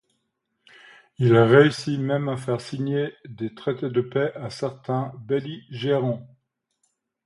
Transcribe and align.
Il 1.19 1.37
réussit 1.37 1.99
même 1.99 2.27
à 2.27 2.35
faire 2.35 2.59
signer 2.59 3.13
des 3.25 3.53
traités 3.53 3.91
de 3.91 4.01
paix 4.01 4.33
à 4.33 4.49
certains 4.49 5.11
belligérants. 5.27 6.27